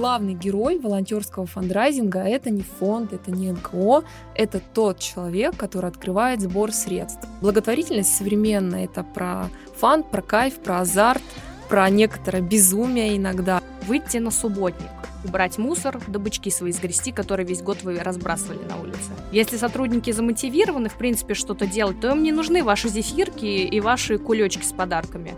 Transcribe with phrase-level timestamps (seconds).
[0.00, 4.02] главный герой волонтерского фандрайзинга это не фонд, это не НКО,
[4.34, 7.28] это тот человек, который открывает сбор средств.
[7.42, 11.20] Благотворительность современная это про фан, про кайф, про азарт,
[11.68, 13.60] про некоторое безумие иногда.
[13.86, 14.88] Выйти на субботник,
[15.22, 19.10] убрать мусор, да бычки свои сгрести, которые весь год вы разбрасывали на улице.
[19.32, 24.16] Если сотрудники замотивированы, в принципе, что-то делать, то им не нужны ваши зефирки и ваши
[24.16, 25.34] кулечки с подарками.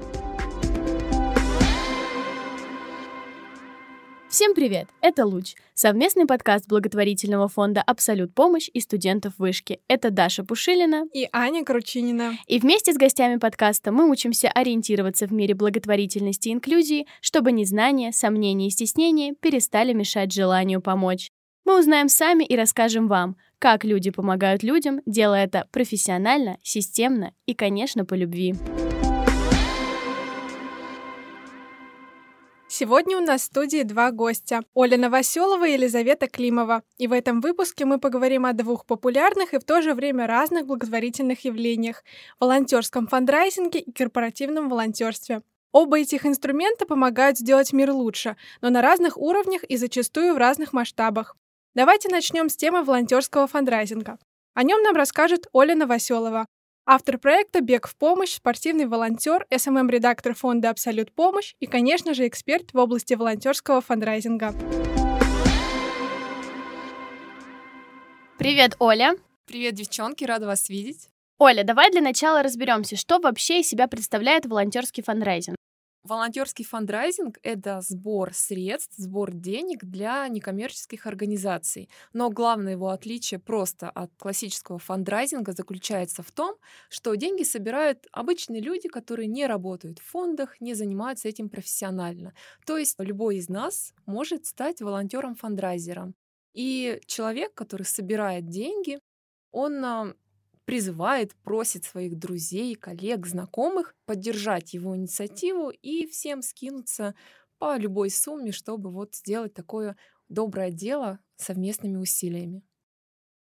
[4.32, 4.88] Всем привет!
[5.02, 9.80] Это «Луч»— совместный подкаст благотворительного фонда «Абсолют помощь» и студентов вышки.
[9.88, 12.38] Это Даша Пушилина и Аня Кручинина.
[12.46, 18.10] И вместе с гостями подкаста мы учимся ориентироваться в мире благотворительности и инклюзии, чтобы незнание,
[18.10, 21.28] сомнения и стеснения перестали мешать желанию помочь.
[21.66, 27.52] Мы узнаем сами и расскажем вам, как люди помогают людям, делая это профессионально, системно и,
[27.52, 28.54] конечно, по любви.
[32.82, 36.82] Сегодня у нас в студии два гостя– Оля Новоселова и Елизавета Климова.
[36.98, 40.66] И в этом выпуске мы поговорим о двух популярных и в то же время разных
[40.66, 42.02] благотворительных явлениях–
[42.40, 45.42] волонтерском фандрайзинге и корпоративном волонтерстве.
[45.70, 50.72] Оба этих инструмента помогают сделать мир лучше, но на разных уровнях и зачастую в разных
[50.72, 51.36] масштабах.
[51.76, 54.18] Давайте начнем с темы волонтерского фандрайзинга.
[54.54, 56.46] О нем нам расскажет Оля Новоселова,
[56.84, 62.72] Автор проекта «Бег в помощь», спортивный волонтер, SMM-редактор фонда «Абсолют помощь» и, конечно же, эксперт
[62.72, 64.52] в области волонтерского фандрайзинга.
[68.36, 69.14] Привет, Оля.
[69.46, 71.08] Привет, девчонки, рада вас видеть.
[71.38, 75.56] Оля, давай для начала разберемся, что вообще из себя представляет волонтерский фандрайзинг.
[76.04, 81.88] Волонтерский фандрайзинг— это сбор средств, сбор денег для некоммерческих организаций.
[82.12, 86.56] Но главное его отличие просто от классического фандрайзинга заключается в том,
[86.88, 92.34] что деньги собирают обычные люди, которые не работают в фондах, не занимаются этим профессионально.
[92.66, 96.14] То есть любой из нас может стать волонтером-фандрайзером.
[96.52, 98.98] И человек, который собирает деньги,
[99.52, 100.14] он а,
[100.64, 107.14] призывает, просит своих друзей, коллег, знакомых поддержать его инициативу и всем скинуться
[107.58, 109.96] по любой сумме, чтобы вот сделать такое
[110.28, 112.62] доброе дело совместными усилиями.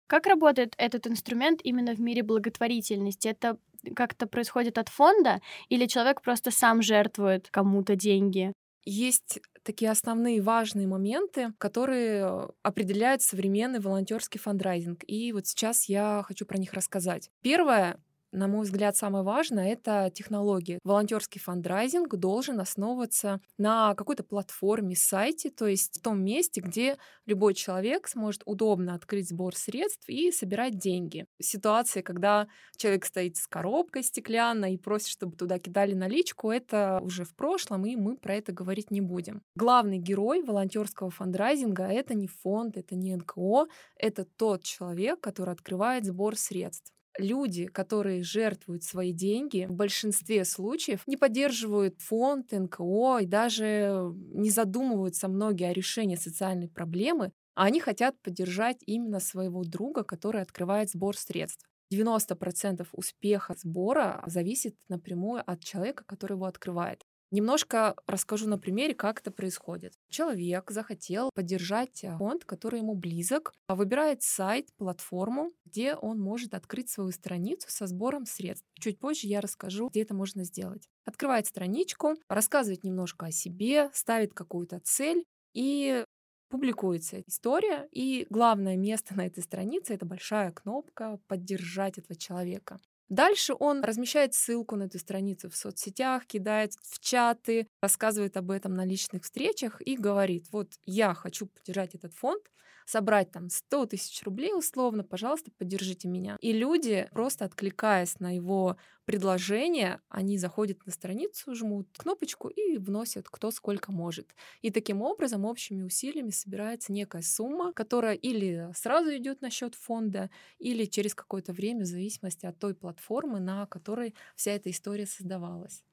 [0.08, 3.28] Как работает этот инструмент именно в мире благотворительности?
[3.30, 3.58] Это
[3.96, 8.54] как-то происходит от фонда или человек просто сам жертвует кому-то деньги?
[8.90, 15.04] Есть такие основные важные моменты, которые определяют современный волонтерский фандрайзинг.
[15.08, 17.30] И вот сейчас я хочу про них рассказать.
[17.42, 18.00] Первое
[18.38, 20.80] на мой взгляд, самое важное— это технологии.
[20.84, 27.54] Волонтерский фандрайзинг должен основываться на какой-то платформе, сайте, то есть в том месте, где любой
[27.54, 31.26] человек сможет удобно открыть сбор средств и собирать деньги.
[31.42, 37.24] Ситуация, когда человек стоит с коробкой стеклянной и просит, чтобы туда кидали наличку, это уже
[37.24, 39.42] в прошлом, и мы про это говорить не будем.
[39.56, 46.06] Главный герой волонтерского фандрайзинга— это не фонд, это не НКО, это тот человек, который открывает
[46.06, 53.26] сбор средств люди, которые жертвуют свои деньги, в большинстве случаев не поддерживают фонд, НКО и
[53.26, 60.04] даже не задумываются многие о решении социальной проблемы, а они хотят поддержать именно своего друга,
[60.04, 61.66] который открывает сбор средств.
[61.92, 67.04] 90% успеха сбора зависит напрямую от человека, который его открывает.
[67.30, 69.94] Немножко расскажу на примере, как это происходит.
[70.10, 76.54] Человек захотел поддержать э, фонд, который ему близок, а выбирает сайт, платформу, где он может
[76.54, 78.66] открыть свою страницу со сбором средств.
[78.80, 80.88] Чуть позже я расскажу, где это можно сделать.
[81.06, 86.06] Открывает страничку, рассказывает немножко о себе, ставит какую-то цель и
[86.50, 92.80] публикуется история, и главное место на этой странице— это большая кнопка «Поддержать этого человека».
[93.10, 98.74] Дальше он размещает ссылку на эту страницу в соцсетях, кидает в чаты, рассказывает об этом
[98.76, 102.44] на личных встречах и говорит, вот я хочу поддержать этот фонд,
[102.88, 106.38] собрать там 100 тысяч рублей условно, пожалуйста, поддержите меня.
[106.42, 113.28] И люди, просто откликаясь на его предложение, они заходят на страницу, жмут кнопочку и вносят
[113.30, 114.34] кто сколько может.
[114.62, 120.30] И таким образом общими усилиями собирается некая сумма, которая или сразу идет на счет фонда,
[120.58, 125.84] или через какое-то время, в зависимости от той платформы, на которой вся эта история создавалась.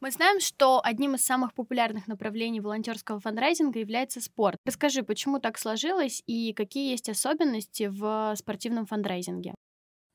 [0.00, 4.58] Мы знаем, что одним из самых популярных направлений волонтерского фандрайзинга является спорт.
[4.64, 9.54] Расскажи, почему так сложилось и какие есть особенности в спортивном фандрайзинге?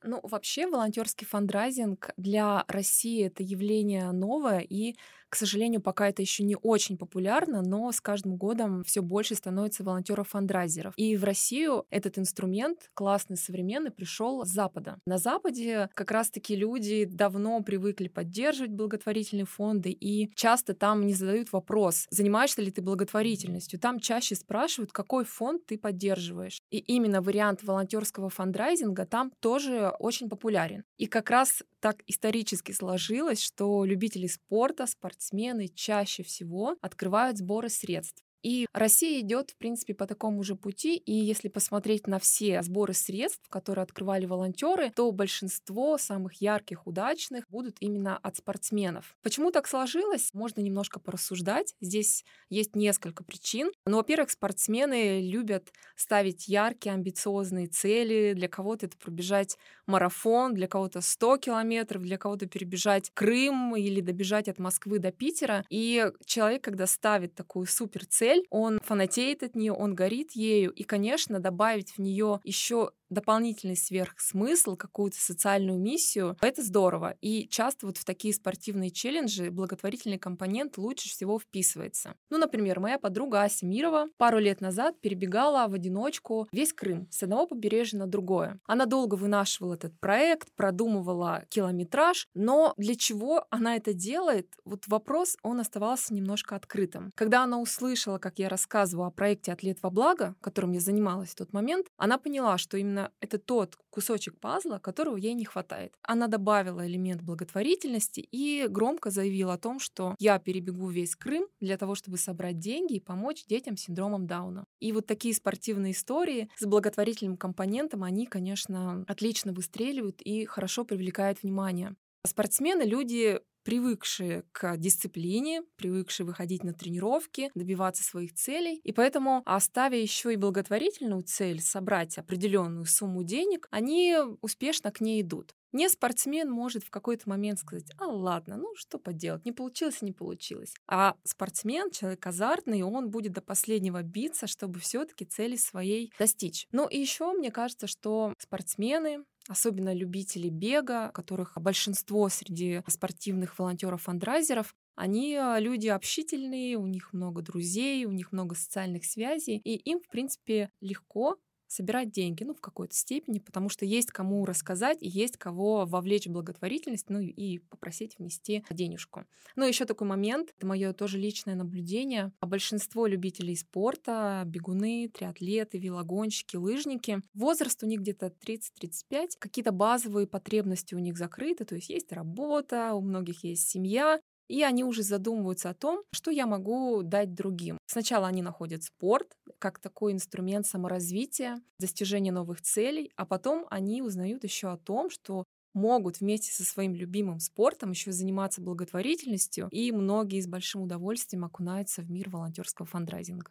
[0.06, 4.96] Ну, вообще, волонтерский фандрайзинг для России это явление новое, и
[5.34, 9.82] к сожалению, пока это еще не очень популярно, но с каждым годом все больше становится
[9.82, 10.94] волонтеров-фандрайзеров.
[10.96, 15.00] И в Россию этот инструмент классный, современный, пришел с Запада.
[15.06, 21.52] На Западе как раз-таки люди давно привыкли поддерживать благотворительные фонды, и часто там не задают
[21.52, 23.80] вопрос, занимаешься ли ты благотворительностью.
[23.80, 26.60] Там чаще спрашивают, какой фонд ты поддерживаешь.
[26.70, 30.84] И именно вариант волонтерского фандрайзинга там тоже очень популярен.
[30.96, 38.24] И как раз так исторически сложилось, что любители спорта, спортсмены чаще всего открывают сборы средств.
[38.44, 40.96] И Россия идет, в принципе, по такому же пути.
[40.96, 47.48] И если посмотреть на все сборы средств, которые открывали волонтеры, то большинство самых ярких, удачных
[47.48, 49.16] будут именно от спортсменов.
[49.22, 50.30] Почему так сложилось?
[50.34, 51.74] Можно немножко порассуждать.
[51.80, 53.72] Здесь есть несколько причин.
[53.86, 58.34] Ну, во-первых, спортсмены любят ставить яркие, амбициозные цели.
[58.34, 59.56] Для кого-то это пробежать
[59.86, 65.64] марафон, для кого-то 100 километров, для кого-то перебежать Крым или добежать от Москвы до Питера.
[65.70, 70.70] И человек, когда ставит такую супер цель, цель, он фанатеет от нее, он горит ею,
[70.70, 77.14] и, конечно, добавить в нее еще дополнительный сверхсмысл, какую-то социальную миссию, это здорово.
[77.20, 82.14] И часто вот в такие спортивные челленджи благотворительный компонент лучше всего вписывается.
[82.30, 87.22] Ну, например, моя подруга Ася Мирова пару лет назад перебегала в одиночку весь Крым с
[87.22, 88.58] одного побережья на другое.
[88.66, 95.36] Она долго вынашивала этот проект, продумывала километраж, но для чего она это делает, вот вопрос,
[95.42, 97.12] он оставался немножко открытым.
[97.14, 101.36] Когда она услышала, как я рассказывала о проекте «Атлет во благо», которым я занималась в
[101.36, 105.94] тот момент, она поняла, что именно это тот кусочек пазла, которого ей не хватает.
[106.02, 111.76] Она добавила элемент благотворительности и громко заявила о том, что я перебегу весь Крым для
[111.76, 114.64] того, чтобы собрать деньги и помочь детям с синдромом Дауна.
[114.80, 121.42] И вот такие спортивные истории с благотворительным компонентом, они, конечно, отлично выстреливают и хорошо привлекают
[121.42, 121.94] внимание.
[122.26, 128.80] Спортсмены— люди привыкшие к дисциплине, привыкшие выходить на тренировки, добиваться своих целей.
[128.84, 135.22] И поэтому, оставя еще и благотворительную цель собрать определенную сумму денег, они успешно к ней
[135.22, 135.54] идут.
[135.74, 140.12] Не спортсмен может в какой-то момент сказать, а ладно, ну что поделать, не получилось, не
[140.12, 140.72] получилось.
[140.86, 146.68] А спортсмен, человек азартный, он будет до последнего биться, чтобы все-таки цели своей достичь.
[146.70, 154.74] Ну и еще мне кажется, что спортсмены, особенно любители бега, которых большинство среди спортивных волонтеров-фандрайзеров,
[154.96, 160.00] они а, люди общительные, у них много друзей, у них много социальных связей, и им,
[160.00, 161.36] в принципе, легко
[161.74, 166.26] собирать деньги, ну, в какой-то степени, потому что есть кому рассказать и есть кого вовлечь
[166.26, 169.24] в благотворительность, ну, и попросить внести денежку.
[169.56, 172.32] Ну, еще такой момент, это мое тоже личное наблюдение.
[172.40, 180.26] А большинство любителей спорта, бегуны, триатлеты, велогонщики, лыжники, возраст у них где-то 30-35, какие-то базовые
[180.26, 185.02] потребности у них закрыты, то есть есть работа, у многих есть семья, и они уже
[185.02, 187.78] задумываются о том, что я могу дать другим.
[187.86, 194.44] Сначала они находят спорт как такой инструмент саморазвития, достижения новых целей, а потом они узнают
[194.44, 195.44] еще о том, что
[195.74, 202.02] могут вместе со своим любимым спортом еще заниматься благотворительностью, и многие с большим удовольствием окунаются
[202.02, 203.50] в мир волонтерского фандрайзинга.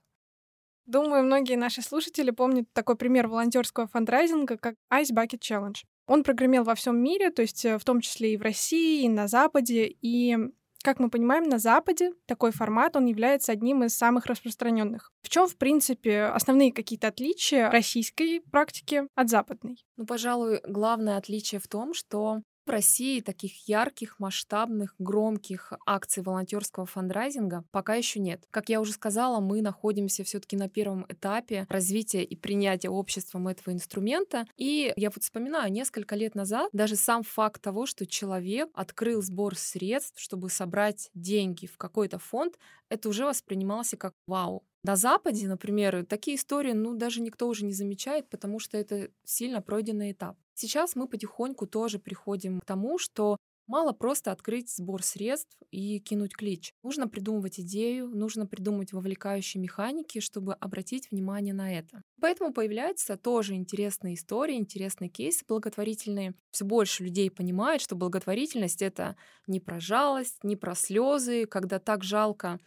[0.85, 5.77] Думаю, многие наши слушатели помнят такой пример волонтерского фандрайзинга, как Ice Bucket Challenge.
[6.07, 9.09] Он прогремел во всем мире, то есть э, в том числе и в России, и
[9.09, 10.37] на Западе, и
[10.83, 15.11] как мы понимаем, на Западе такой формат, он является одним из самых распространенных.
[15.23, 19.83] В чем, в принципе, основные какие-то отличия российской практики от западной?
[19.97, 26.85] Ну, пожалуй, главное отличие в том, что в России таких ярких, масштабных, громких акций волонтерского
[26.85, 28.45] фандрайзинга пока еще нет.
[28.51, 33.73] Как я уже сказала, мы находимся все-таки на первом этапе развития и принятия обществом этого
[33.73, 34.45] инструмента.
[34.57, 39.55] И я вот вспоминаю, несколько лет назад даже сам факт того, что человек открыл сбор
[39.55, 42.57] средств, чтобы собрать деньги в какой-то фонд,
[42.89, 44.63] это уже воспринималось как вау.
[44.83, 49.61] На Западе, например, такие истории, ну, даже никто уже не замечает, потому что это сильно
[49.61, 50.37] пройденный этап.
[50.53, 56.35] Сейчас мы потихоньку тоже приходим к тому, что Мало просто открыть сбор средств и кинуть
[56.35, 56.73] клич.
[56.83, 62.03] Нужно придумывать идею, нужно придумать вовлекающие механики, чтобы обратить внимание на это.
[62.19, 66.33] Поэтому появляются тоже интересные истории, интересные кейсы благотворительные.
[66.51, 69.15] Все больше людей понимает, что благотворительность— это
[69.47, 72.59] не про жалость, не про слезы, когда так жалко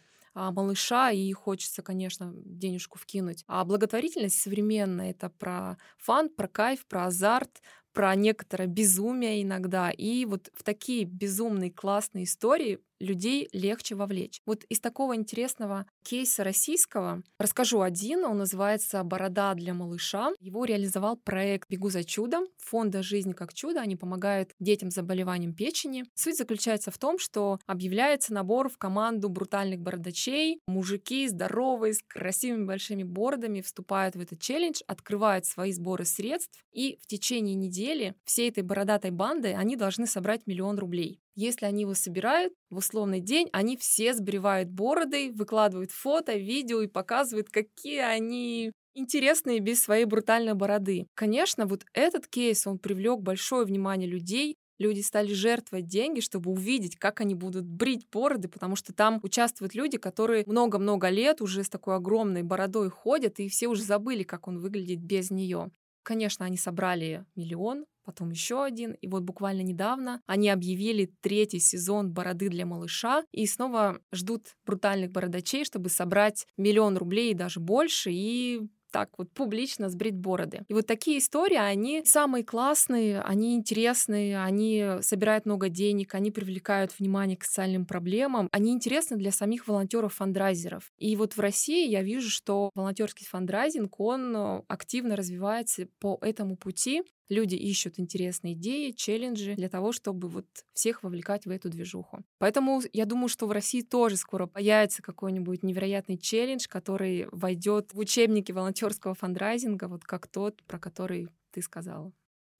[0.51, 3.43] малыша, и хочется, конечно, денежку вкинуть.
[3.47, 7.61] А благотворительность современная— это про фан, про кайф, про азарт,
[7.93, 9.89] про некоторое безумие иногда.
[9.89, 14.41] И вот в такие безумные классные истории людей легче вовлечь.
[14.45, 18.25] Вот из такого интересного кейса российского расскажу один.
[18.25, 20.31] Он называется «Борода для малыша».
[20.39, 23.81] Его реализовал проект «Бегу за чудом» фонда «Жизнь как чудо».
[23.81, 26.05] Они помогают детям с заболеванием печени.
[26.15, 30.61] Суть заключается в том, что объявляется набор в команду брутальных бородачей.
[30.67, 36.97] Мужики здоровые, с красивыми большими бородами вступают в этот челлендж, открывают свои сборы средств, и
[37.01, 41.19] в течение недели всей этой бородатой банды они должны собрать миллион рублей.
[41.37, 46.87] Если они его собирают в условный день, они все сбривают бороды, выкладывают фото, видео и
[46.87, 51.05] показывают, какие они интересные без своей брутальной бороды.
[51.13, 56.97] Конечно, вот этот кейс, он привлек большое внимание людей, люди стали жертвовать деньги, чтобы увидеть,
[56.97, 61.69] как они будут брить бороды, потому что там участвуют люди, которые много-много лет уже с
[61.69, 65.69] такой огромной бородой ходят, и все уже забыли, как он выглядит без нее.
[66.03, 68.93] Конечно, они собрали миллион, потом еще один.
[68.93, 75.11] И вот буквально недавно они объявили третий сезон «Бороды для малыша» и снова ждут брутальных
[75.11, 78.61] бородачей, чтобы собрать миллион рублей и даже больше, и
[78.91, 80.63] так вот публично сбрить бороды.
[80.69, 86.97] И вот такие истории, они самые классные, они интересные, они собирают много денег, они привлекают
[86.97, 90.91] внимание к социальным проблемам, они интересны для самих волонтеров-фандрайзеров.
[90.97, 97.03] И вот в России я вижу, что волонтерский фандрайзинг, он активно развивается по этому пути.
[97.29, 102.23] Люди ищут интересные идеи, челленджи для того, чтобы вот всех вовлекать в эту движуху.
[102.39, 107.99] Поэтому я думаю, что в России тоже скоро появится какой-нибудь невероятный челлендж, который войдет в
[107.99, 112.13] учебники волонтерского фандрайзинга, вот как тот, про который ты сказала.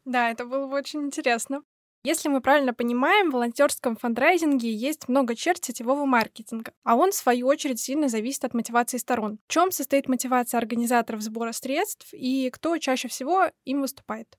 [0.06, 1.62] Да, это было бы очень интересно.
[2.04, 7.16] Если мы правильно понимаем, в волонтерском фандрайзинге есть много черт сетевого маркетинга, а он, в
[7.16, 9.40] свою очередь, сильно зависит от мотивации сторон.
[9.48, 14.38] В чем состоит мотивация организаторов сбора средств и кто чаще всего им выступает?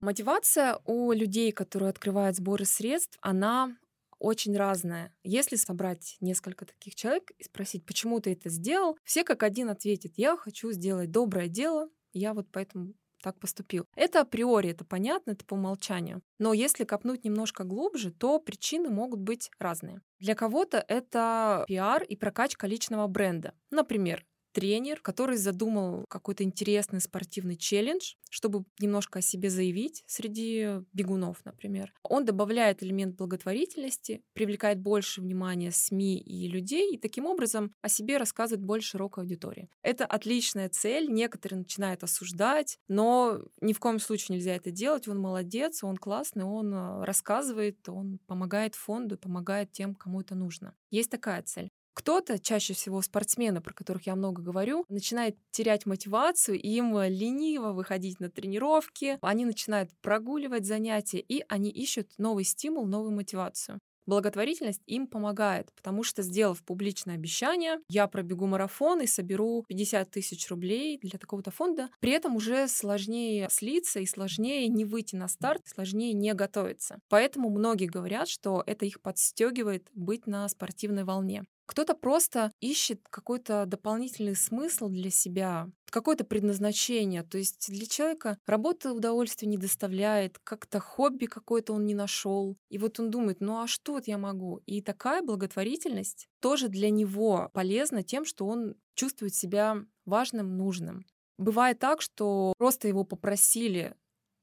[0.00, 3.76] Мотивация у людей, которые открывают сборы средств, она
[4.18, 5.12] очень разная.
[5.24, 10.12] Если собрать несколько таких человек и спросить, почему ты это сделал, все как один ответят,
[10.16, 13.84] я хочу сделать доброе дело, я вот поэтому так поступил.
[13.96, 16.22] Это априори, это понятно, это по умолчанию.
[16.38, 20.02] Но если копнуть немножко глубже, то причины могут быть разные.
[20.20, 23.54] Для кого-то это пиар и прокачка личного бренда.
[23.70, 31.44] Например, тренер, который задумал какой-то интересный спортивный челлендж, чтобы немножко о себе заявить среди бегунов,
[31.44, 31.92] например.
[32.02, 38.16] Он добавляет элемент благотворительности, привлекает больше внимания СМИ и людей, и таким образом о себе
[38.16, 39.70] рассказывает больше широкой аудитории.
[39.82, 45.08] Это отличная цель, некоторые начинают осуждать, но ни в коем случае нельзя это делать.
[45.08, 50.74] Он молодец, он классный, он э, рассказывает, он помогает фонду, помогает тем, кому это нужно.
[50.90, 51.70] Есть такая цель.
[51.98, 58.20] Кто-то, чаще всего спортсмены, про которых я много говорю, начинает терять мотивацию, им лениво выходить
[58.20, 65.06] на тренировки, они начинают прогуливать занятия, и они ищут новый стимул, новую мотивацию благотворительность им
[65.06, 71.18] помогает, потому что, сделав публичное обещание, я пробегу марафон и соберу 50 тысяч рублей для
[71.18, 76.32] такого-то фонда, при этом уже сложнее слиться и сложнее не выйти на старт, сложнее не
[76.32, 77.00] готовиться.
[77.10, 81.44] Поэтому многие говорят, что это их подстегивает быть на спортивной волне.
[81.68, 87.22] Кто-то просто ищет какой-то дополнительный смысл для себя, какое-то предназначение.
[87.22, 92.56] То есть для человека работа удовольствия не доставляет, как-то хобби какое-то он не нашел.
[92.70, 94.62] И вот он думает, ну а что вот я могу?
[94.64, 101.04] И такая благотворительность тоже для него полезна тем, что он чувствует себя важным, нужным.
[101.36, 103.94] Бывает так, что просто его попросили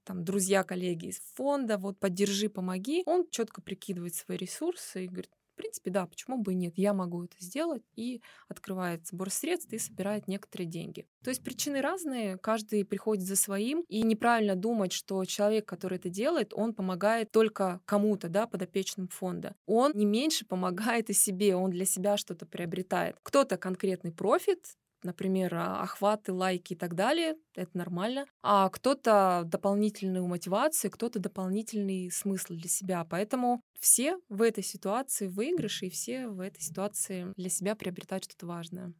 [0.05, 3.01] там друзья, коллеги из фонда, вот поддержи, помоги.
[3.08, 6.93] Он четко прикидывает свои ресурсы и говорит, в принципе, да, почему бы и нет, я
[6.93, 11.07] могу это сделать, и открывает сбор средств и собирает некоторые деньги.
[11.24, 16.09] То есть причины разные, каждый приходит за своим, и неправильно думать, что человек, который это
[16.09, 19.55] делает, он помогает только кому-то, да, подопечным фонда.
[19.65, 23.15] Он не меньше помогает и себе, он для себя что-то приобретает.
[23.24, 28.25] Кто-то конкретный профит, например, а, охваты, лайки и так далее, это нормально.
[28.41, 33.05] А кто-то дополнительную мотивацию, кто-то дополнительный смысл для себя.
[33.09, 38.47] Поэтому все в этой ситуации выигрыши, и все в этой ситуации для себя приобретают что-то
[38.47, 38.93] важное.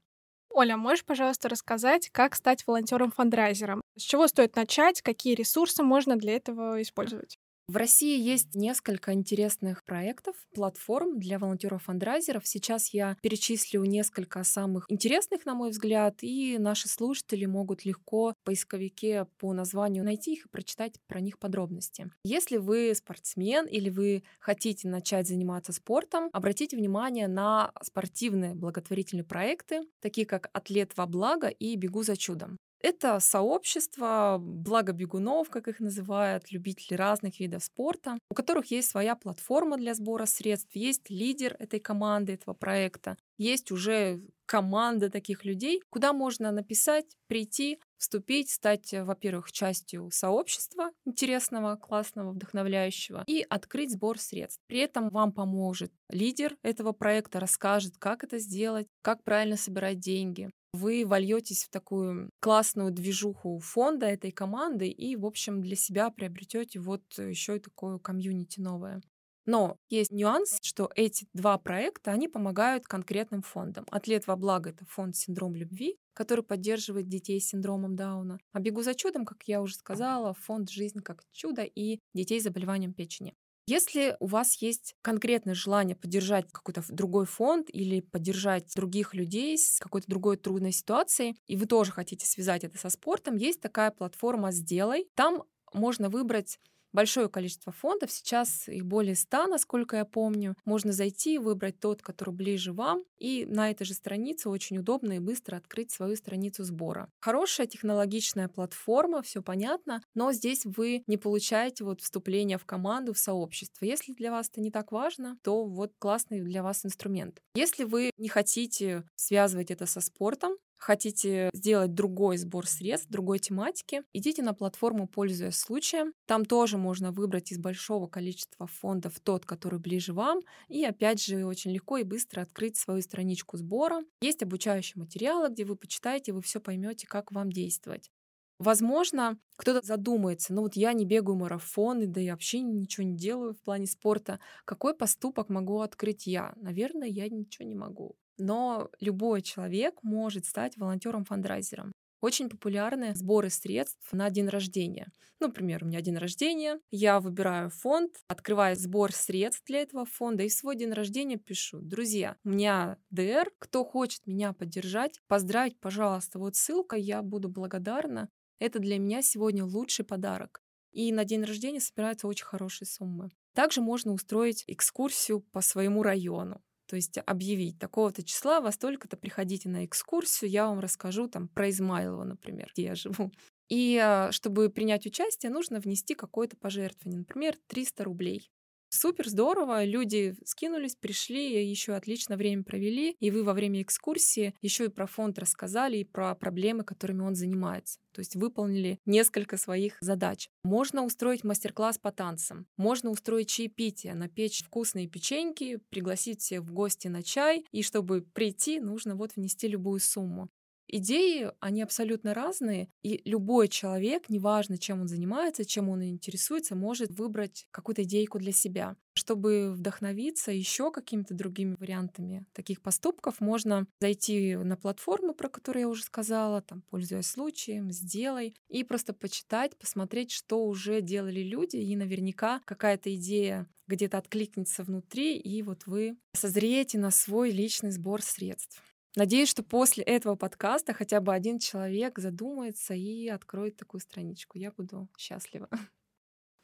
[0.50, 3.82] Оля, можешь, пожалуйста, рассказать, как стать волонтером-фандрайзером?
[3.98, 7.38] С чего стоит начать, какие ресурсы можно для этого использовать?
[7.68, 12.46] В России есть несколько интересных проектов, платформ для волонтеров-фандрайзеров.
[12.46, 18.46] Сейчас я перечислю несколько самых интересных, на мой взгляд, и наши слушатели могут легко в
[18.46, 22.12] поисковике по названию найти их и прочитать про них подробности.
[22.24, 29.82] Если вы спортсмен или вы хотите начать заниматься спортом, обратите внимание на спортивные благотворительные проекты,
[30.02, 32.58] такие как «Атлет во благо» и «Бегу за чудом».
[32.82, 39.16] Это сообщество благо бегунов, как их называют, любителей разных видов спорта, у которых есть своя
[39.16, 45.82] платформа для сбора средств, есть лидер этой команды, этого проекта, есть уже команда таких людей,
[45.90, 53.92] куда можно написать, прийти, вступить, стать, э, во-первых, частью сообщества интересного, классного, вдохновляющего и открыть
[53.92, 54.62] сбор средств.
[54.68, 60.52] При этом вам поможет лидер этого проекта, расскажет, как это сделать, как правильно собирать деньги,
[60.76, 66.80] вы вольетесь в такую классную движуху фонда этой команды и, в общем, для себя приобретете
[66.80, 69.02] вот еще и такое комьюнити новое.
[69.46, 73.86] Но есть нюанс, что эти два проекта, они помогают конкретным фондам.
[73.92, 78.40] «Атлет во благо»— это фонд «Синдром любви», который поддерживает детей с синдромом Дауна.
[78.54, 82.44] А «Бегу за чудом», как я уже сказала, фонд «Жизнь как чудо» и детей с
[82.44, 83.36] заболеванием печени.
[83.68, 89.80] Если у вас есть конкретное желание поддержать какой-то другой фонд или поддержать других людей с
[89.80, 94.52] какой-то другой трудной ситуацией, и вы тоже хотите связать это со спортом, есть такая платформа
[94.52, 95.08] «Сделай».
[95.16, 95.44] Там
[95.74, 96.60] можно выбрать
[96.96, 100.56] большое количество фондов, сейчас их более 100, насколько я помню.
[100.66, 105.20] Можно зайти, выбрать тот, который ближе вам, и на этой же странице очень удобно и
[105.20, 107.10] быстро открыть свою страницу сбора.
[107.20, 113.20] Хорошая технологичная платформа, все понятно, но здесь вы не получаете вот вступление в команду, в
[113.20, 113.86] сообщество.
[113.86, 117.42] Если для вас это не так важно, то вот классный для вас инструмент.
[117.56, 124.04] Если вы не хотите связывать это со спортом, хотите сделать другой сбор средств, другой тематики,
[124.14, 126.14] идите на платформу «Пользуясь случаем».
[126.26, 131.46] Там тоже можно выбрать из большого количества фондов тот, который ближе вам, и опять же
[131.46, 134.04] очень легко и быстро открыть свою страничку сбора.
[134.22, 138.12] Есть обучающие материалы, где вы почитаете, вы все поймете, как вам действовать.
[138.58, 143.54] Возможно, кто-то задумается, ну вот я не бегаю марафоны, да и вообще ничего не делаю
[143.54, 144.40] в плане спорта.
[144.64, 146.54] Какой поступок могу открыть я?
[146.56, 151.92] Наверное, я ничего не могу но любой человек может стать волонтером-фандрайзером.
[152.22, 155.12] Очень популярны сборы средств на день рождения.
[155.40, 160.44] Ну, например, у меня день рождения, я выбираю фонд, открываю сбор средств для этого фонда
[160.44, 165.80] и в свой день рождения пишу, друзья, у меня ДР, кто хочет меня поддержать, поздравить,
[165.80, 168.30] пожалуйста, вот ссылка, я буду благодарна.
[168.60, 170.64] Это для меня сегодня лучший подарок.
[170.94, 173.30] И на день рождения собираются очень хорошие суммы.
[173.54, 176.64] Также можно устроить экскурсию по своему району.
[176.88, 181.70] То есть объявить такого-то числа, во столько-то приходите на экскурсию, я вам расскажу там про
[181.70, 183.32] Измайлово, например, где я живу.
[183.70, 188.52] И а, чтобы принять участие, нужно внести какое-то пожертвование, например, 300 рублей.
[188.90, 194.86] Супер здорово, люди скинулись, пришли, еще отлично время провели, и вы во время экскурсии еще
[194.86, 198.00] и про фонд рассказали, и про проблемы, которыми он занимается.
[198.14, 200.50] То есть выполнили несколько своих задач.
[200.64, 207.10] Можно устроить мастер-класс по танцам, можно устроить чаепитие, напечь вкусные печеньки, пригласить всех в гости
[207.10, 210.50] на чай, и чтобы прийти, нужно вот внести любую сумму.
[210.88, 217.12] Идеи, они абсолютно разные, и любой человек, неважно, чем он занимается, чем он интересуется, может
[217.12, 218.96] выбрать какую-то идейку для себя.
[219.14, 225.90] Чтобы вдохновиться еще какими-то другими вариантами таких поступков, можно зайти на платформу, про которую я
[225.90, 231.96] уже сказала, там, пользуясь случаем, сделай, и просто почитать, посмотреть, что уже делали люди, и
[231.96, 238.82] наверняка какая-то идея где-то откликнется внутри, и вот вы созреете на свой личный сбор средств.
[239.16, 244.58] Надеюсь, что после этого подкаста хотя бы один человек задумается и откроет такую страничку.
[244.58, 245.70] Я буду счастлива.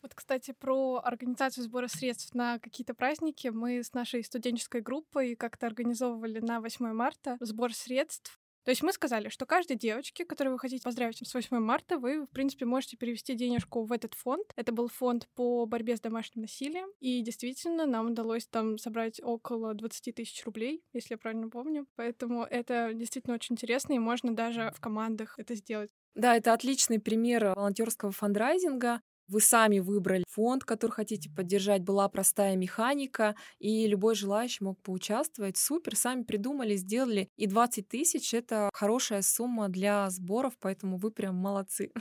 [0.03, 3.49] Вот, кстати, про организацию сбора средств на какие-то праздники.
[3.49, 8.93] Мы с нашей студенческой группой как-то организовывали на 8 марта сбор средств то есть мы
[8.93, 12.97] сказали, что каждой девочке, которую вы хотите поздравить с 8 марта, вы, в принципе, можете
[12.97, 14.45] перевести денежку в этот фонд.
[14.55, 16.89] Это был фонд по борьбе с домашним насилием.
[16.99, 21.87] И действительно, нам удалось там собрать около 20 тысяч рублей, если я правильно помню.
[21.95, 25.89] Поэтому это действительно очень интересно, и можно даже в командах это сделать.
[26.13, 32.55] Да, это отличный пример волонтерского фандрайзинга вы сами выбрали фонд, который хотите поддержать, была простая
[32.55, 35.57] механика, и любой желающий мог поучаствовать.
[35.57, 37.29] Супер, сами придумали, сделали.
[37.37, 41.91] И 20 тысяч— это хорошая сумма для сборов, поэтому вы прям молодцы.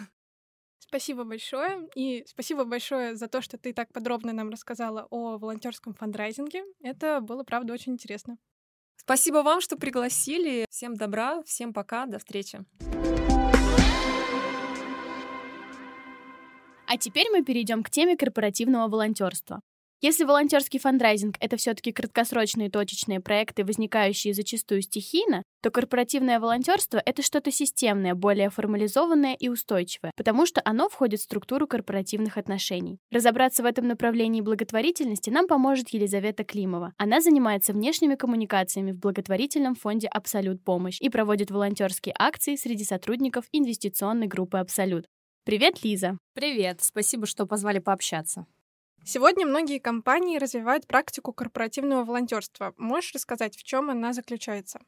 [0.80, 1.88] Спасибо большое.
[1.94, 6.64] И спасибо большое за то, что ты так подробно нам рассказала о волонтерском фандрайзинге.
[6.82, 8.38] Это было, правда, очень интересно.
[8.96, 10.66] Спасибо вам, что пригласили.
[10.68, 12.64] Всем добра, всем пока, до встречи.
[16.92, 19.60] А теперь мы перейдем к теме корпоративного волонтерства.
[20.00, 27.22] Если волонтерский фандрайзинг— это все-таки краткосрочные точечные проекты, возникающие зачастую стихийно, то корпоративное волонтерство— это
[27.22, 32.98] что-то системное, более формализованное и устойчивое, потому что оно входит в структуру корпоративных отношений.
[33.12, 36.92] Разобраться в этом направлении благотворительности нам поможет Елизавета Климова.
[36.96, 43.44] Она занимается внешними коммуникациями в благотворительном фонде «Абсолют помощь» и проводит волонтерские акции среди сотрудников
[43.52, 45.06] инвестиционной группы «Абсолют».
[45.50, 46.16] Привет, Лиза!
[46.32, 46.80] Привет!
[46.80, 48.46] Спасибо, что позвали пообщаться.
[49.04, 52.72] Сегодня многие компании развивают практику корпоративного волонтерства.
[52.76, 54.78] Можешь рассказать, в чем она заключается?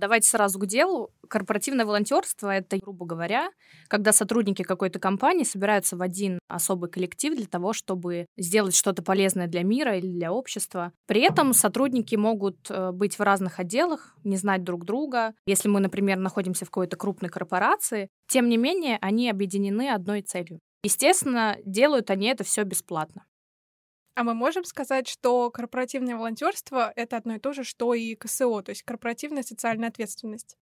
[0.00, 1.10] Давайте сразу к делу.
[1.28, 3.50] Корпоративное волонтерство это, грубо говоря,
[3.88, 9.48] когда сотрудники какой-то компании собираются в один особый коллектив для того, чтобы сделать что-то полезное
[9.48, 10.92] для мира или для общества.
[11.06, 15.34] При этом сотрудники могут э, быть в разных отделах, не знать друг друга.
[15.46, 20.60] Если мы, например, находимся в какой-то крупной корпорации, тем не менее, они объединены одной целью.
[20.84, 23.24] Естественно, делают они это все бесплатно.
[24.18, 28.62] А мы можем сказать, что корпоративное волонтерство это одно и то же, что и КСО,
[28.62, 30.56] то есть корпоративная социальная ответственность.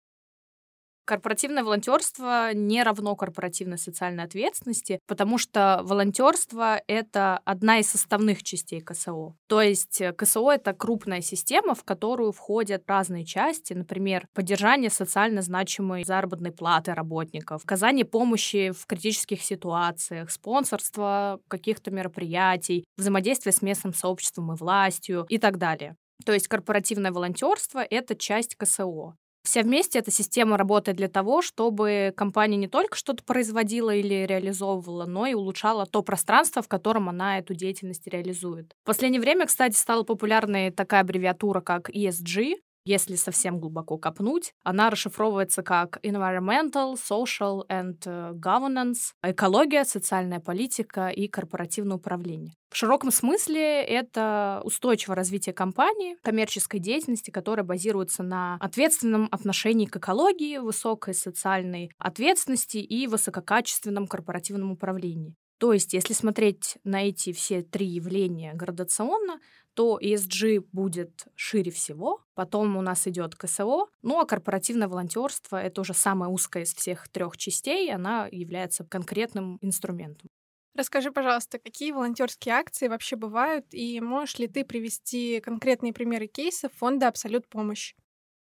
[1.04, 8.80] Корпоративное волонтерство не равно корпоративной социальной ответственности, потому что волонтерство это одна из составных частей
[8.80, 9.34] КСО.
[9.46, 15.42] То есть э, КСО это крупная система, в которую входят разные части, например, поддержание социально
[15.42, 23.92] значимой заработной платы работников, оказание помощи в критических ситуациях, спонсорство каких-то мероприятий, взаимодействие с местным
[23.92, 25.96] сообществом и властью и так далее.
[26.24, 29.16] То есть корпоративное волонтерство— это часть КСО.
[29.44, 35.04] Вся вместе эта система работает для того, чтобы компания не только что-то производила или реализовывала,
[35.04, 38.74] но и улучшала то пространство, в котором она эту деятельность реализует.
[38.82, 42.54] В последнее время, кстати, стала популярной такая аббревиатура, как ESG,
[42.84, 51.08] если совсем глубоко копнуть, она расшифровывается как Environmental, Social and э, Governance, экология, социальная политика
[51.08, 52.54] и корпоративное управление.
[52.70, 59.96] В широком смысле это устойчивое развитие компании, коммерческой деятельности, которая базируется на ответственном отношении к
[59.96, 65.36] экологии, высокой социальной ответственности и высококачественном корпоративном управлении.
[65.58, 69.40] То есть, если смотреть на эти все три явления градационно,
[69.74, 75.80] то ESG будет шире всего, потом у нас идет КСО, ну а корпоративное волонтерство это
[75.80, 80.28] уже самая узкая из всех трех частей, она является конкретным инструментом.
[80.76, 86.72] Расскажи, пожалуйста, какие волонтерские акции вообще бывают, и можешь ли ты привести конкретные примеры кейсов
[86.74, 87.94] фонда Абсолют помощь?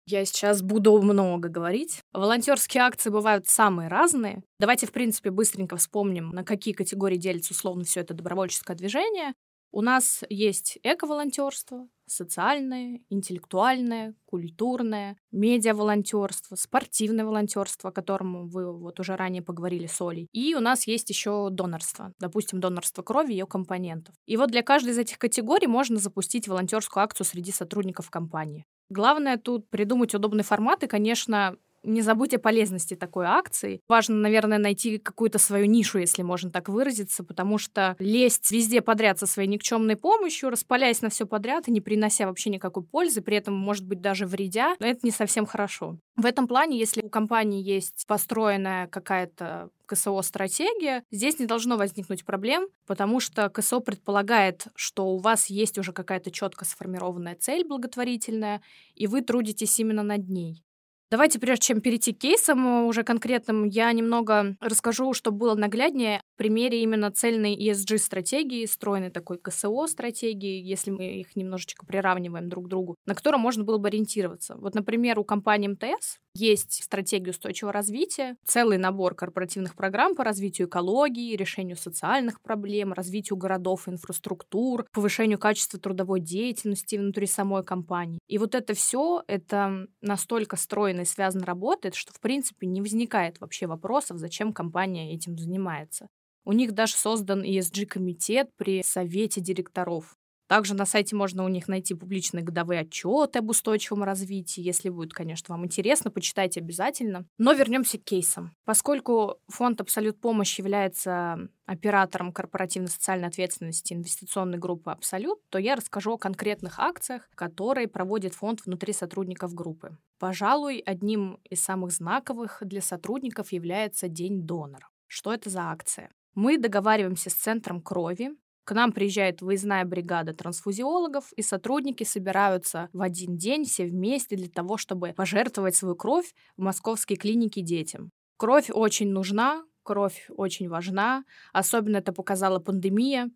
[0.09, 1.99] Я сейчас буду много говорить.
[2.13, 4.41] Волонтерские акции бывают самые разные.
[4.57, 9.33] Давайте, в принципе, быстренько вспомним, на какие категории делится условно все это добровольческое движение.
[9.73, 19.17] У нас есть эко-волонтерство, социальное, интеллектуальное, культурное, медиа-волонтерство, спортивное волонтерство, о котором вы вот уже
[19.17, 20.29] ранее поговорили с Олей.
[20.31, 24.15] И у нас есть еще донорство, допустим, донорство крови и ее компонентов.
[24.25, 28.65] И вот для каждой из этих категорий можно запустить волонтерскую акцию среди сотрудников компании.
[28.89, 33.81] Главное тут придумать удобный формат и, конечно, не забудь о полезности такой акции.
[33.87, 39.19] Важно, наверное, найти какую-то свою нишу, если можно так выразиться, потому что лезть везде подряд
[39.19, 43.37] со своей никчемной помощью, распаляясь на все подряд и не принося вообще никакой пользы, при
[43.37, 45.97] этом, может быть, даже вредя, это не совсем хорошо.
[46.15, 52.67] В этом плане, если у компании есть построенная какая-то КСО-стратегия, здесь не должно возникнуть проблем,
[52.85, 58.61] потому что КСО предполагает, что у вас есть уже какая-то четко сформированная цель благотворительная,
[58.95, 60.63] и вы трудитесь именно над ней.
[61.09, 66.37] Давайте, прежде чем перейти к кейсам уже конкретным, я немного расскажу, чтобы было нагляднее, в
[66.37, 72.95] примере именно цельной ESG-стратегии, стройной такой КСО-стратегии, если мы их немножечко приравниваем друг к другу,
[73.05, 74.55] на котором можно было бы ориентироваться.
[74.57, 80.67] Вот, например, у компании МТС есть стратегия устойчивого развития, целый набор корпоративных программ по развитию
[80.67, 88.19] экологии, решению социальных проблем, развитию городов, инфраструктур, повышению качества трудовой деятельности внутри самой компании.
[88.27, 93.39] И вот это все, это настолько стройно и связано работает, что, в принципе, не возникает
[93.39, 96.07] вообще вопросов, зачем компания этим занимается.
[96.45, 100.15] У них даже создан ESG-комитет при совете директоров.
[100.47, 104.61] Также на сайте можно у них найти публичные годовые отчеты об устойчивом развитии.
[104.61, 107.25] Если будет, конечно, вам интересно, почитайте обязательно.
[107.37, 108.53] Но вернемся к кейсам.
[108.65, 116.13] Поскольку фонд Абсолют Помощь является оператором корпоративной социальной ответственности инвестиционной группы Абсолют, то я расскажу
[116.13, 119.97] о конкретных акциях, которые проводит фонд внутри сотрудников группы.
[120.17, 124.87] Пожалуй, одним из самых знаковых для сотрудников является День донора.
[125.07, 126.09] Что это за акция?
[126.35, 128.31] Мы договариваемся с Центром крови
[128.67, 134.49] к нам приезжает выездная бригада трансфузиологов, и сотрудники собираются в один день все вместе для
[134.49, 138.11] того, чтобы пожертвовать свою кровь в московские клиники детям.
[138.35, 143.31] Кровь очень нужна, кровь очень важна, особенно это показала пандемия.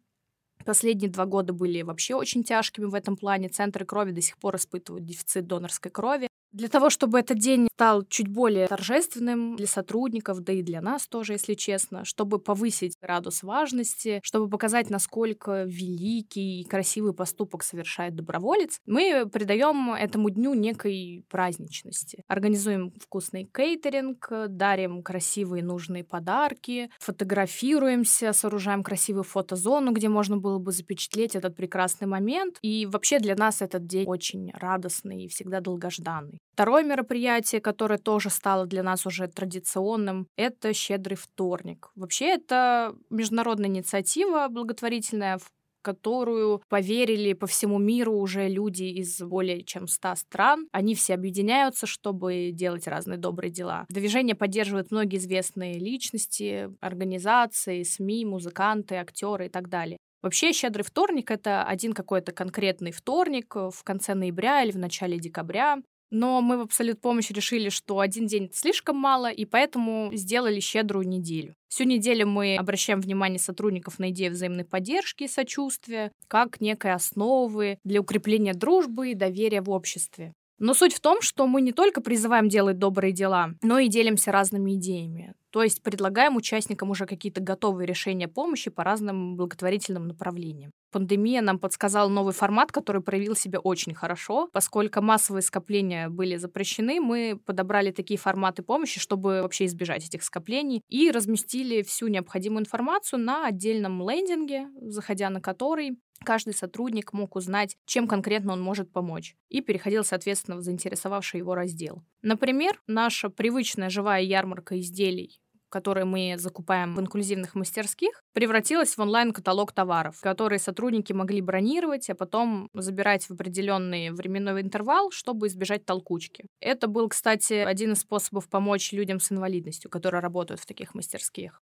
[0.65, 3.47] Последние два года были вообще очень тяжкими в этом плане.
[3.47, 6.27] Центры крови до сих пор испытывают дефицит донорской крови.
[6.51, 11.07] Для того, чтобы этот день стал чуть более торжественным для сотрудников, да и для нас
[11.07, 18.15] тоже, если честно, чтобы повысить градус важности, чтобы показать, насколько великий и красивый поступок совершает
[18.15, 22.23] доброволец, мы придаем этому дню некой праздничности.
[22.27, 30.73] Организуем вкусный кейтеринг, дарим красивые нужные подарки, фотографируемся, сооружаем красивую фотозону, где можно было бы
[30.73, 32.57] запечатлеть этот прекрасный момент.
[32.61, 36.40] И вообще для нас этот день очень радостный и всегда долгожданный.
[36.53, 41.89] Второе мероприятие, которое тоже стало для нас уже традиционным, это «Щедрый вторник».
[41.95, 45.49] Вообще это международная инициатива благотворительная, в
[45.81, 50.67] которую поверили по всему миру уже люди из более чем 100 стран.
[50.71, 53.85] Они все объединяются, чтобы делать разные добрые дела.
[53.89, 59.97] Движение поддерживают многие известные личности, организации, СМИ, музыканты, актеры и так далее.
[60.21, 65.77] Вообще, щедрый вторник— это один какой-то конкретный вторник в конце ноября или в начале декабря,
[66.11, 71.07] но мы в Абсолют Помощь решили, что один день слишком мало, и поэтому сделали щедрую
[71.07, 71.55] неделю.
[71.67, 77.79] Всю неделю мы обращаем внимание сотрудников на идею взаимной поддержки и сочувствия, как некой основы
[77.83, 80.33] для укрепления дружбы и доверия в обществе.
[80.59, 84.31] Но суть в том, что мы не только призываем делать добрые дела, но и делимся
[84.31, 85.33] разными идеями.
[85.51, 90.71] То есть предлагаем участникам уже какие-то готовые решения помощи по разным благотворительным направлениям.
[90.91, 94.49] Пандемия нам подсказала новый формат, который проявил себя очень хорошо.
[94.51, 100.81] Поскольку массовые скопления были запрещены, мы подобрали такие форматы помощи, чтобы вообще избежать этих скоплений,
[100.89, 107.77] и разместили всю необходимую информацию на отдельном лендинге, заходя на который каждый сотрудник мог узнать,
[107.85, 112.03] чем конкретно он может помочь, и переходил, соответственно, в заинтересовавший его раздел.
[112.21, 119.71] Например, наша привычная живая ярмарка изделий которые мы закупаем в инклюзивных мастерских, превратилась в онлайн-каталог
[119.71, 126.45] товаров, которые сотрудники могли бронировать, а потом забирать в определенный временной интервал, чтобы избежать толкучки.
[126.59, 131.61] Это был, кстати, один из способов помочь людям с инвалидностью, которые работают в таких мастерских.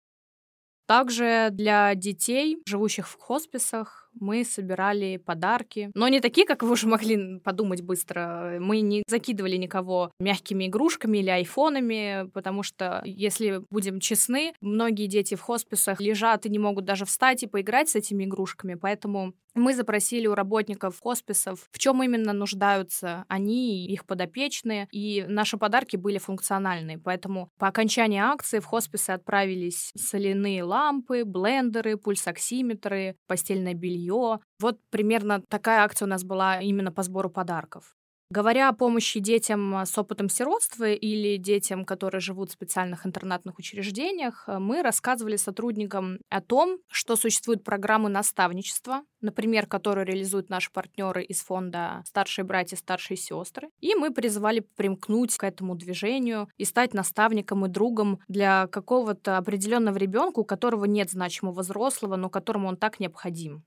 [0.86, 5.90] Также для детей, живущих в хосписах, мы собирали подарки.
[5.94, 8.58] Но не такие, как вы уже могли подумать быстро.
[8.60, 15.34] Мы не закидывали никого мягкими игрушками или айфонами, потому что, если будем честны, многие дети
[15.34, 18.74] в хосписах лежат и не могут даже встать и поиграть с этими игрушками.
[18.74, 25.56] Поэтому мы запросили у работников хосписов, в чем именно нуждаются они их подопечные, и наши
[25.56, 26.98] подарки были функциональные.
[26.98, 34.40] Поэтому по окончании акции в хосписы отправились соляные лампы, блендеры, пульсоксиметры, постельное белье, жилье.
[34.60, 37.94] Вот примерно такая акция у нас была именно по сбору подарков.
[38.30, 44.44] Говоря о помощи детям с опытом сиротства или детям, которые живут в специальных интернатных учреждениях,
[44.46, 51.40] мы рассказывали сотрудникам о том, что существуют программы наставничества, например, которые реализуют наши партнеры из
[51.40, 53.70] фонда «Старшие братья, старшие сестры».
[53.80, 59.96] И мы призывали примкнуть к этому движению и стать наставником и другом для какого-то определенного
[59.96, 63.64] ребенка, у которого нет значимого взрослого, но которому он так необходим.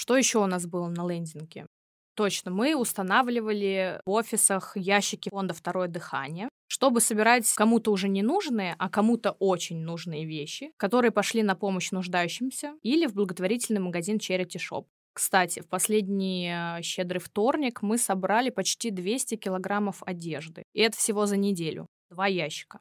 [0.00, 1.66] Что еще у нас было на лендинге?
[2.14, 8.76] Точно, мы устанавливали в офисах ящики фонда «Второе дыхание», чтобы собирать кому-то уже не нужные,
[8.78, 14.60] а кому-то очень нужные вещи, которые пошли на помощь нуждающимся или в благотворительный магазин Charity
[14.70, 14.86] Shop.
[15.14, 20.62] Кстати, в последний э, щедрый вторник мы собрали почти 200 килограммов одежды.
[20.74, 21.88] И это всего за неделю.
[22.08, 22.78] Два ящика.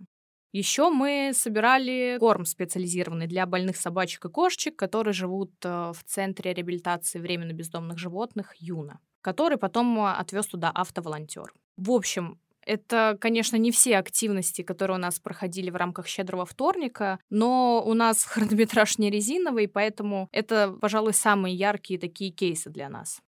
[0.54, 6.54] Еще мы собирали корм специализированный для больных собачек и кошечек, которые живут э, в Центре
[6.54, 11.54] реабилитации временно бездомных животных Юна, который потом э, отвез туда автоволонтер.
[11.76, 17.20] В общем, это, конечно, не все активности, которые у нас проходили в рамках «Щедрого вторника»,
[17.30, 23.22] но у нас хронометраж не резиновый, поэтому это, пожалуй, самые яркие такие кейсы для нас.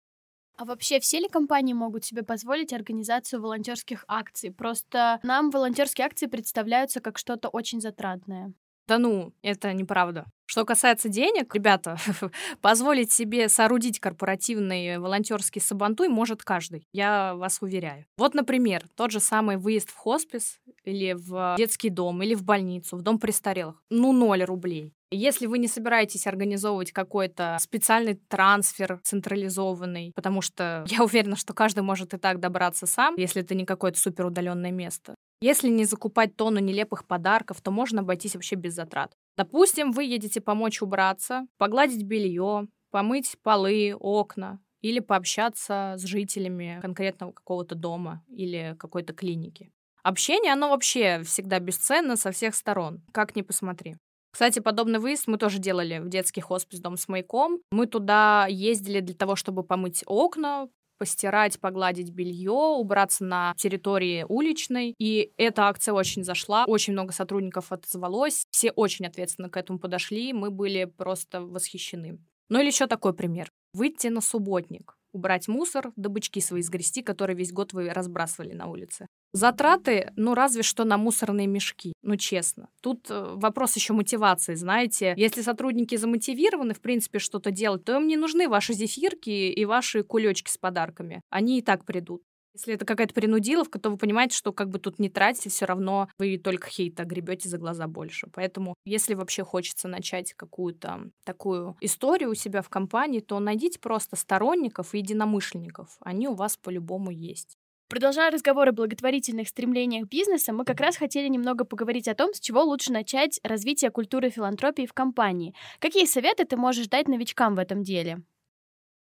[0.57, 4.51] А вообще все ли компании могут себе позволить организацию волонтерских акций?
[4.51, 8.53] Просто нам волонтерские акции представляются как что-то очень затратное.
[8.89, 10.27] Да ну, это неправда.
[10.57, 11.99] Что касается денег, ребята,
[12.63, 18.07] позволить себе соорудить корпоративный волонтерский сабантуй может каждый, я вас уверяю.
[18.17, 22.97] Вот, например, тот же самый выезд в хоспис или в детский дом, или в больницу,
[22.97, 23.83] в дом престарелых.
[23.91, 24.95] Ну, ноль рублей.
[25.11, 31.81] Если вы не собираетесь организовывать какой-то специальный трансфер централизованный, потому что я уверена, что каждый
[31.81, 35.17] может и так добраться сам, если это не какое-то супер удаленное место.
[35.43, 39.13] Если не закупать тонну нелепых подарков, то можно обойтись вообще без затрат.
[39.37, 47.33] Допустим, вы едете помочь убраться, погладить белье, помыть полы, окна или пообщаться с жителями конкретного
[47.33, 49.71] какого-то дома или какой-то клиники.
[50.03, 53.97] Общение, оно вообще всегда бесценно со всех сторон, как ни посмотри.
[54.31, 57.61] Кстати, подобный выезд мы тоже делали в детский хоспис «Дом с маяком».
[57.71, 64.95] Мы туда ездили для того, чтобы помыть окна, постирать, погладить белье, убраться на территории уличной.
[64.99, 66.65] И эта акция очень зашла.
[66.67, 68.47] Очень много сотрудников отозвалось.
[68.51, 70.33] Все очень ответственно к этому подошли.
[70.33, 72.19] Мы были просто восхищены.
[72.49, 73.51] Ну или еще такой пример.
[73.73, 78.67] Выйти на субботник убрать мусор, да бычки свои сгрести, которые весь год вы разбрасывали на
[78.67, 79.07] улице.
[79.33, 82.69] Затраты, ну, разве что на мусорные мешки, ну, честно.
[82.81, 85.15] Тут э, вопрос еще мотивации, знаете.
[85.17, 90.05] Если сотрудники замотивированы, в принципе, что-то делать, то им не нужны ваши зефирки и ваши
[90.05, 91.21] кулечки с подарками.
[91.31, 92.23] Они и так придут.
[92.57, 96.09] Если это какая-то принудиловка, то вы понимаете, что как бы тут не тратите, все равно
[96.19, 98.29] вы только хейта гребете за глаза больше.
[98.33, 104.17] Поэтому, если вообще хочется начать какую-то такую историю у себя в компании, то найдите просто
[104.17, 105.99] сторонников и единомышленников.
[106.01, 107.59] Они у вас по-любому есть.
[107.91, 112.41] Продолжая разговор о благотворительных стремлениях бизнеса, мы как раз хотели немного поговорить о том, с
[112.41, 115.55] чего лучше начать развитие культуры филантропии в компании.
[115.79, 118.23] Какие советы ты можешь дать новичкам в этом деле?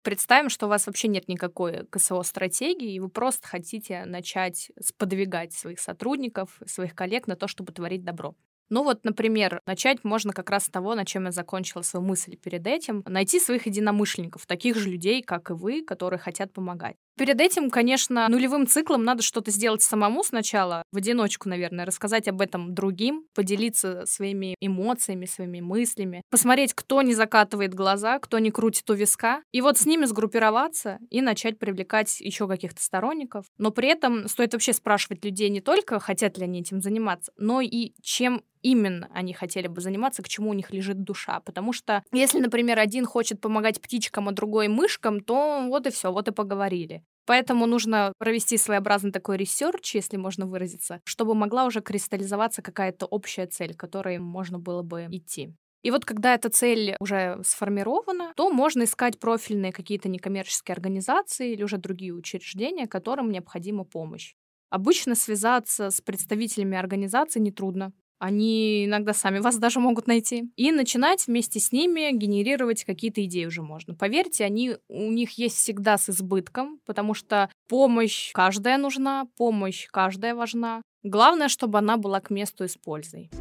[0.02, 5.80] Представим, что у вас вообще нет никакой КСО-стратегии, и вы просто хотите начать сподвигать своих
[5.80, 8.36] сотрудников, своих коллег на то, чтобы творить добро.
[8.70, 12.38] Ну вот, например, начать можно как раз с того, на чем я закончила свою мысль
[12.38, 13.04] перед этим.
[13.08, 16.96] Найти своих единомышленников, таких же людей, как и вы, которые хотят помогать.
[17.20, 22.40] Перед этим, конечно, нулевым циклом надо что-то сделать самому сначала, в одиночку, наверное, рассказать об
[22.40, 28.90] этом другим, поделиться своими эмоциями, своими мыслями, посмотреть, кто не закатывает глаза, кто не крутит
[28.90, 33.48] у виска, и вот с ними сгруппироваться и начать привлекать еще каких-то сторонников.
[33.58, 37.60] Но при этом стоит вообще спрашивать людей не только, хотят ли они этим заниматься, но
[37.60, 41.40] и чем именно они хотели бы заниматься, к чему у них лежит душа.
[41.42, 46.12] Потому что если, например, один хочет помогать птичкам, а другой мышкам, то вот и все,
[46.12, 47.04] вот и поговорили.
[47.30, 53.46] Поэтому нужно провести своеобразный такой research, если можно выразиться, чтобы могла уже кристаллизоваться какая-то общая
[53.46, 55.54] цель, которой можно было бы идти.
[55.84, 61.62] И вот когда эта цель уже сформирована, то можно искать профильные какие-то некоммерческие организации или
[61.62, 64.34] уже другие учреждения, которым необходима помощь.
[64.72, 67.94] Обычно связаться с представителями организации нетрудно.
[68.20, 70.52] Они иногда сами вас даже могут найти.
[70.58, 73.96] И начинать вместе с ними генерировать какие-то идеи уже можно.
[73.96, 80.36] Поверьте, они у них есть всегда с избытком, потому что помощь каждая нужна, помощь каждая
[80.36, 80.82] важна.
[81.02, 83.32] Главное, чтобы она была к месту и с пользой.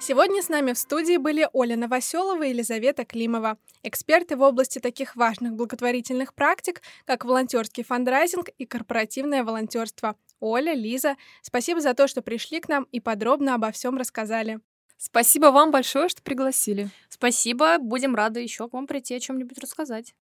[0.00, 5.16] Сегодня с нами в студии были Оля Новоселова и Елизавета Климова, эксперты в области таких
[5.16, 10.14] важных благотворительных практик, как волонтерский фандрайзинг и корпоративное волонтерство.
[10.40, 14.60] Оля, Лиза, спасибо за то, что пришли к нам и подробно обо всем рассказали.
[14.98, 16.88] Спасибо вам большое, что пригласили.
[17.08, 20.14] Спасибо, будем рады еще к вам прийти о чем-нибудь рассказать.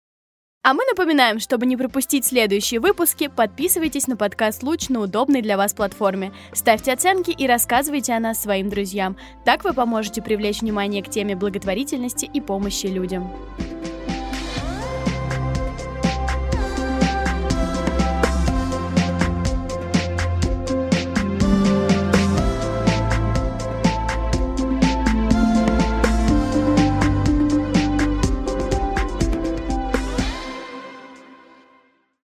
[0.65, 5.57] А мы напоминаем, чтобы не пропустить следующие выпуски, подписывайтесь на подкаст «Луч» на удобной для
[5.57, 6.31] вас платформе.
[6.53, 9.17] Ставьте оценки и рассказывайте о нас своим друзьям.
[9.43, 13.29] Так вы поможете привлечь внимание к теме благотворительности и помощи людям.